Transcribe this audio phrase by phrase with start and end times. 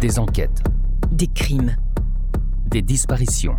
[0.00, 0.62] Des enquêtes,
[1.12, 1.76] Des crimes,
[2.66, 3.56] des disparitions,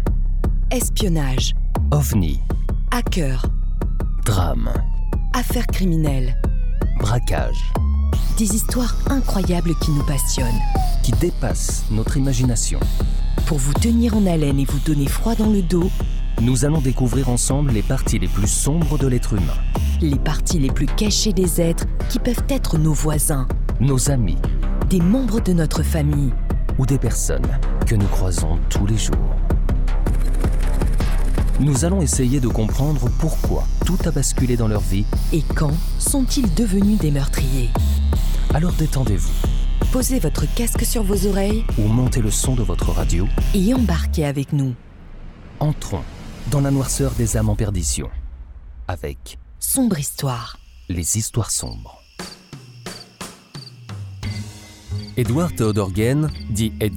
[0.72, 1.54] espionnage,
[1.92, 2.40] ovnis,
[2.92, 3.46] hackers,
[4.26, 4.72] drames,
[5.34, 6.36] affaires criminelles.
[7.00, 7.72] braquages,
[8.38, 10.48] Des histoires incroyables qui nous passionnent.
[11.04, 12.80] qui dépassent notre imagination.
[13.48, 15.90] Pour vous tenir en haleine et vous donner froid dans le dos,
[16.42, 19.60] Nous allons découvrir ensemble les parties les plus sombres de l'être humain,
[20.02, 23.48] les parties les plus cachées des êtres qui peuvent être nos voisins,
[23.80, 24.38] nos amis.
[24.90, 26.34] Des membres de notre famille.
[26.82, 27.46] Ou des personnes
[27.86, 29.36] que nous croisons tous les jours.
[31.60, 36.52] Nous allons essayer de comprendre pourquoi tout a basculé dans leur vie, Et quand sont-ils
[36.56, 37.70] devenus des meurtriers?
[38.56, 39.30] Alors détendez-vous
[39.92, 43.28] Posez votre casque sur vos oreilles ou montez le son de votre radio.
[43.54, 44.74] et embarquez avec nous.
[45.60, 46.02] Entrons
[46.50, 48.10] dans la noirceur des âmes en perdition
[48.88, 50.58] avec Sombre histoire.
[50.90, 52.01] les histoires sombres.
[55.18, 56.94] Edward Theodore Gain, dit Ed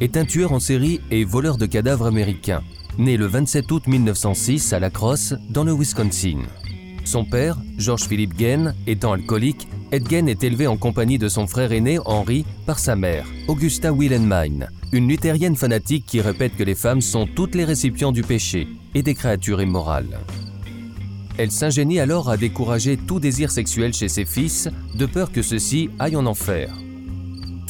[0.00, 2.62] est un tueur en série et voleur de cadavres américain,
[2.98, 6.42] né le 27 août 1906 à La Crosse, dans le Wisconsin.
[7.04, 11.72] Son père, George Philip Gain, étant alcoolique, Ed est élevé en compagnie de son frère
[11.72, 17.00] aîné Henry par sa mère, Augusta Wilhelmine, une luthérienne fanatique qui répète que les femmes
[17.00, 20.20] sont toutes les récipients du péché et des créatures immorales.
[21.38, 25.90] Elle s'ingénie alors à décourager tout désir sexuel chez ses fils, de peur que ceux-ci
[25.98, 26.70] aillent en enfer.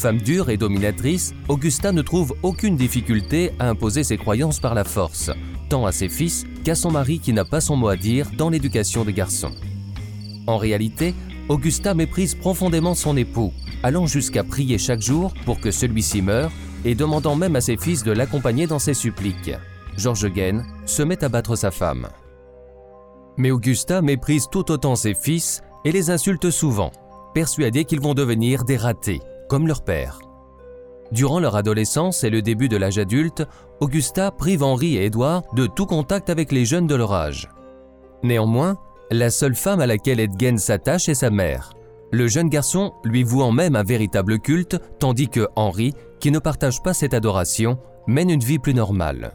[0.04, 4.84] Femme dure et dominatrice, Augusta ne trouve aucune difficulté à imposer ses croyances par la
[4.84, 5.30] force,
[5.70, 8.50] tant à ses fils qu'à son mari qui n'a pas son mot à dire dans
[8.50, 9.52] l'éducation des garçons.
[10.46, 11.14] En réalité,
[11.48, 16.52] Augusta méprise profondément son époux, allant jusqu'à prier chaque jour pour que celui-ci meure
[16.84, 19.52] et demandant même à ses fils de l'accompagner dans ses suppliques.
[19.96, 22.08] George Gain se met à battre sa femme.
[23.38, 26.92] Mais Augusta méprise tout autant ses fils et les insulte souvent,
[27.32, 30.20] persuadés qu'ils vont devenir des ratés, comme leur père.
[31.12, 33.46] Durant leur adolescence et le début de l'âge adulte,
[33.80, 37.48] Augusta prive Henri et Édouard de tout contact avec les jeunes de leur âge.
[38.22, 38.78] Néanmoins,
[39.10, 41.74] la seule femme à laquelle Edgen s'attache est sa mère,
[42.14, 46.80] le jeune garçon lui vouant même un véritable culte, tandis que Henri, qui ne partage
[46.80, 47.76] pas cette adoration,
[48.06, 49.32] mène une vie plus normale.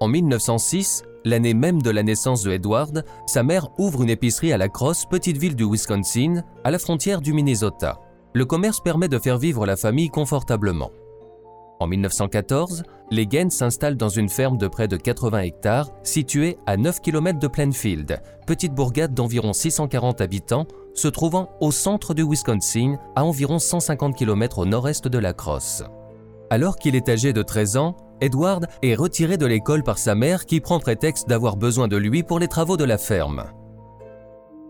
[0.00, 4.56] En 1906, l'année même de la naissance de Edward, sa mère ouvre une épicerie à
[4.56, 8.00] La Crosse, petite ville du Wisconsin, à la frontière du Minnesota.
[8.32, 10.92] Le commerce permet de faire vivre la famille confortablement.
[11.80, 16.76] En 1914, les Gaines s'installent dans une ferme de près de 80 hectares située à
[16.76, 22.98] 9 km de Plainfield, petite bourgade d'environ 640 habitants, se trouvant au centre du Wisconsin,
[23.16, 25.82] à environ 150 km au nord-est de la Crosse.
[26.50, 30.46] Alors qu'il est âgé de 13 ans, Edward est retiré de l'école par sa mère
[30.46, 33.44] qui prend prétexte d'avoir besoin de lui pour les travaux de la ferme.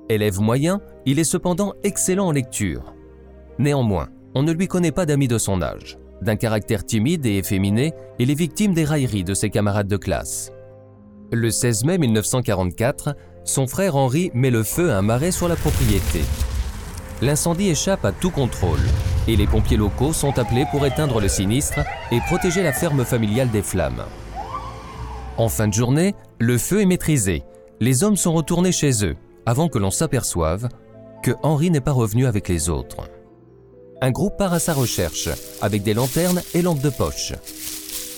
[0.08, 2.94] Élève moyen, il est cependant excellent en lecture.
[3.60, 5.98] Néanmoins, on ne lui connaît pas d'amis de son âge.
[6.22, 10.50] D'un caractère timide et efféminé, il est victime des railleries de ses camarades de classe.
[11.30, 15.56] Le 16 mai 1944, son frère Henri met le feu à un marais sur la
[15.56, 16.22] propriété.
[17.20, 18.80] L'incendie échappe à tout contrôle
[19.28, 23.50] et les pompiers locaux sont appelés pour éteindre le sinistre et protéger la ferme familiale
[23.50, 24.04] des flammes.
[25.36, 27.42] En fin de journée, le feu est maîtrisé.
[27.78, 30.66] Les hommes sont retournés chez eux avant que l'on s'aperçoive
[31.22, 33.10] que Henri n'est pas revenu avec les autres.
[34.00, 35.28] Un groupe part à sa recherche
[35.60, 37.32] avec des lanternes et lampes de poche.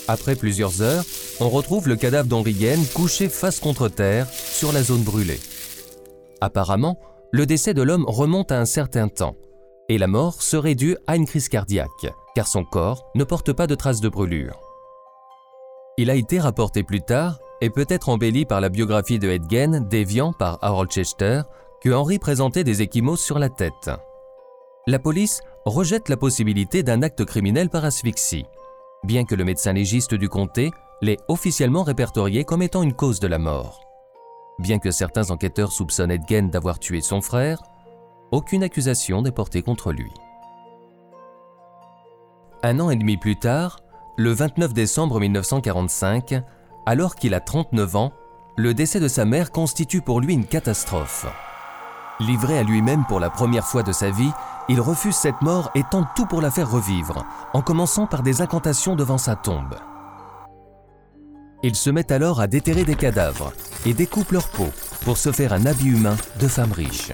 [0.09, 1.05] Après plusieurs heures,
[1.41, 5.41] on retrouve le cadavre d'Henri Gaine couché face contre terre sur la zone brûlée.
[6.41, 6.99] Apparemment,
[7.31, 9.37] le décès de l'homme remonte à un certain temps
[9.89, 13.67] et la mort serait due à une crise cardiaque, car son corps ne porte pas
[13.67, 14.59] de traces de brûlure.
[15.99, 20.33] Il a été rapporté plus tard, et peut-être embelli par la biographie de Edgen, déviant
[20.33, 21.43] par Harold Chester,
[21.83, 23.91] que Henry présentait des échymoses sur la tête.
[24.87, 28.47] La police rejette la possibilité d'un acte criminel par asphyxie,
[29.05, 33.29] bien que le médecin légiste du comté l'ait officiellement répertorié comme étant une cause de
[33.29, 33.81] la mort.
[34.59, 37.63] Bien que certains enquêteurs soupçonnent Edgen d'avoir tué son frère,
[38.31, 40.11] aucune accusation n'est portée contre lui.
[42.63, 43.81] Un an et demi plus tard,
[44.17, 46.43] le 29 décembre 1945,
[46.87, 48.13] alors qu'il a 39 ans,
[48.57, 51.27] le décès de sa mère constitue pour lui une catastrophe.
[52.21, 54.33] Livré à lui-même pour la première fois de sa vie,
[54.69, 58.41] il refuse cette mort et tente tout pour la faire revivre, en commençant par des
[58.41, 59.77] incantations devant sa tombe.
[61.65, 63.53] Il se met alors à déterrer des cadavres
[63.87, 64.69] et découpe leur peau
[65.05, 67.13] pour se faire un habit humain de femme riche.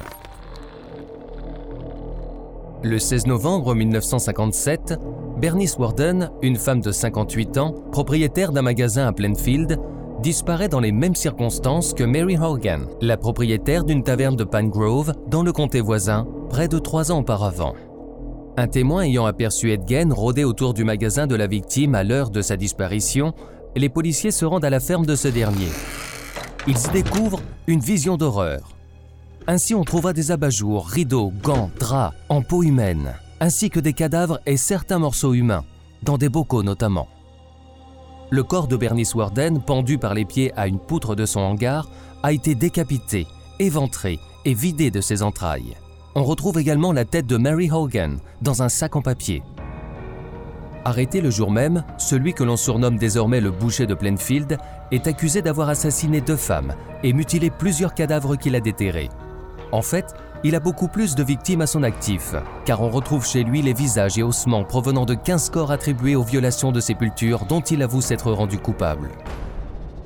[2.82, 4.94] Le 16 novembre 1957,
[5.38, 9.78] Bernice Warden, une femme de 58 ans, propriétaire d'un magasin à Plainfield,
[10.20, 15.14] disparaît dans les mêmes circonstances que Mary Hogan, la propriétaire d'une taverne de Pine Grove
[15.28, 17.74] dans le comté voisin, près de trois ans auparavant.
[18.56, 22.42] Un témoin ayant aperçu Edgen rôder autour du magasin de la victime à l'heure de
[22.42, 23.32] sa disparition,
[23.76, 25.68] les policiers se rendent à la ferme de ce dernier.
[26.66, 28.76] Ils y découvrent une vision d'horreur.
[29.46, 34.40] Ainsi, on trouva des abat-jours, rideaux, gants, draps, en peau humaine, ainsi que des cadavres
[34.44, 35.64] et certains morceaux humains,
[36.02, 37.08] dans des bocaux notamment.
[38.30, 41.88] Le corps de Bernice Warden, pendu par les pieds à une poutre de son hangar,
[42.22, 43.26] a été décapité,
[43.58, 45.76] éventré et vidé de ses entrailles
[46.18, 49.44] on retrouve également la tête de Mary Hogan dans un sac en papier.
[50.84, 54.58] Arrêté le jour même, celui que l'on surnomme désormais le boucher de Plainfield
[54.90, 59.10] est accusé d'avoir assassiné deux femmes et mutilé plusieurs cadavres qu'il a déterrés.
[59.72, 62.34] En fait, il a beaucoup plus de victimes à son actif,
[62.64, 66.22] car on retrouve chez lui les visages et ossements provenant de 15 corps attribués aux
[66.22, 69.10] violations de sépultures dont il avoue s'être rendu coupable.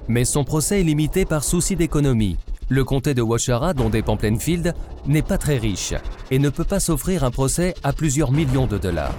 [0.08, 2.38] Mais son procès est limité par souci d'économie,
[2.68, 4.74] le comté de Washara, dont dépend Plainfield,
[5.06, 5.94] n'est pas très riche
[6.30, 9.14] et ne peut pas s'offrir un procès à plusieurs millions de dollars.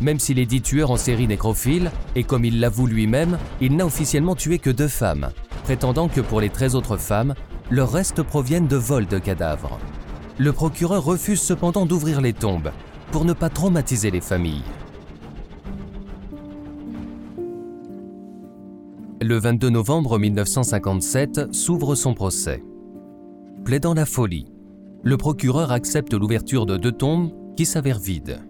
[0.00, 3.86] Même s'il est dit tueur en série nécrophile, et comme il l'avoue lui-même, il n'a
[3.86, 5.30] officiellement tué que deux femmes,
[5.64, 7.34] prétendant que pour les 13 autres femmes,
[7.74, 9.80] leurs restes proviennent de vols de cadavres.
[10.38, 12.70] Le procureur refuse cependant d'ouvrir les tombes,
[13.10, 14.62] pour ne pas traumatiser les familles.
[19.20, 22.62] Le 22 novembre 1957 s'ouvre son procès
[23.64, 24.46] plaidant la folie.
[25.02, 28.40] Le procureur accepte l'ouverture de deux tombes qui s'avèrent vides.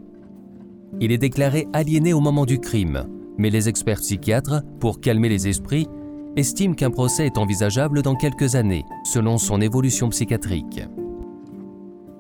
[1.00, 3.06] Il est déclaré aliéné au moment du crime,
[3.38, 5.87] mais les experts psychiatres, pour calmer les esprits,
[6.36, 10.82] estiment qu'un procès est envisageable dans quelques années, selon son évolution psychiatrique.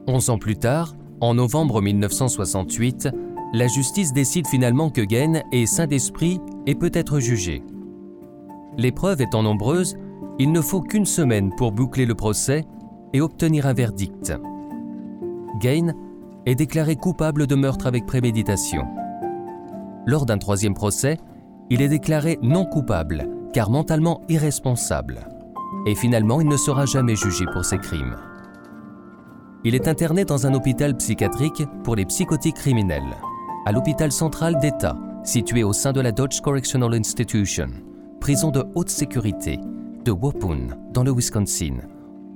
[0.06, 3.08] Onze ans plus tard, en novembre 1968,
[3.52, 7.62] la justice décide finalement que Gain est saint d'esprit et peut être jugé.
[8.76, 9.96] Les preuves étant nombreuses,
[10.38, 12.64] il ne faut qu'une semaine pour boucler le procès
[13.12, 14.32] et obtenir un verdict.
[15.60, 15.94] Gain
[16.46, 18.84] est déclaré coupable de meurtre avec préméditation.
[20.06, 21.18] Lors d'un troisième procès,
[21.70, 25.26] il est déclaré non coupable car mentalement irresponsable.
[25.86, 28.16] Et finalement, il ne sera jamais jugé pour ses crimes.
[29.64, 33.16] Il est interné dans un hôpital psychiatrique pour les psychotiques criminels,
[33.64, 37.68] à l'hôpital central d'État, situé au sein de la Dodge Correctional Institution,
[38.20, 39.58] prison de haute sécurité,
[40.04, 41.78] de Wapun, dans le Wisconsin,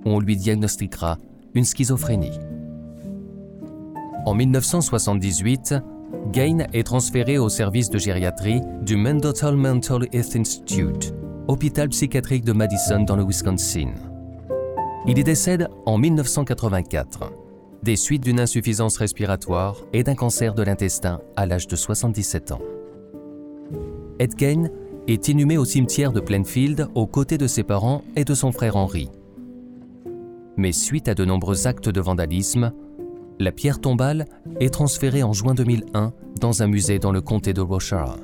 [0.05, 1.19] on lui diagnostiquera
[1.55, 2.38] une schizophrénie.
[4.25, 5.75] En 1978,
[6.32, 11.14] Gain est transféré au service de gériatrie du Mendenhall Mental Health Institute,
[11.46, 13.93] hôpital psychiatrique de Madison dans le Wisconsin.
[15.06, 17.32] Il y décède en 1984
[17.82, 22.60] des suites d'une insuffisance respiratoire et d'un cancer de l'intestin à l'âge de 77 ans.
[24.19, 24.69] Ed Gain
[25.06, 28.76] est inhumé au cimetière de Plainfield aux côtés de ses parents et de son frère
[28.76, 29.10] Henry
[30.58, 32.72] mais suite à de nombreux actes de vandalisme,
[33.38, 34.26] la pierre tombale
[34.61, 38.17] est transférée en juin 2001 dans un musée dans le comté de Rochard.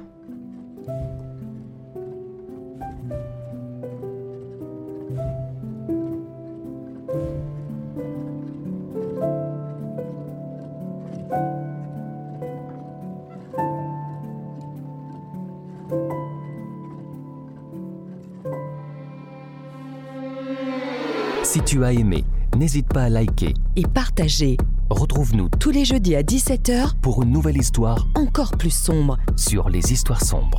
[21.45, 22.25] Si tu as aimé,
[22.57, 24.57] n'hésite pas à liker et partager.
[24.91, 29.93] Retrouve-nous tous les jeudis à 17h pour une nouvelle histoire encore plus sombre sur les
[29.93, 30.59] histoires sombres.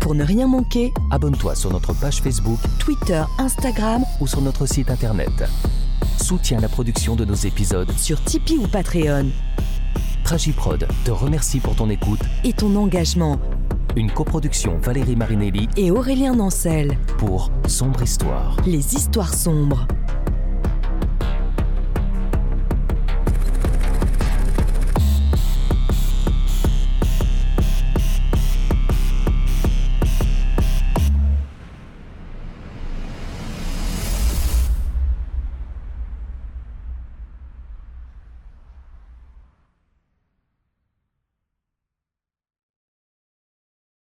[0.00, 4.90] Pour ne rien manquer, abonne-toi sur notre page Facebook, Twitter, Instagram ou sur notre site
[4.90, 5.44] internet.
[6.20, 9.26] Soutiens la production de nos épisodes sur Tipeee ou Patreon.
[10.24, 13.38] Tragiprod te remercie pour ton écoute et ton engagement
[13.96, 18.56] une coproduction Valérie Marinelli et Aurélien Nancel pour Sombre Histoire.
[18.64, 19.88] Les histoires sombres.